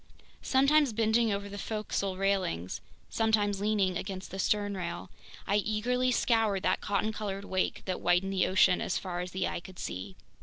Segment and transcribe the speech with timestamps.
[0.41, 5.09] Sometimes bending over the forecastle railings, sometimes leaning against the sternrail,
[5.45, 9.47] I eagerly scoured that cotton colored wake that whitened the ocean as far as the
[9.47, 10.15] eye could see!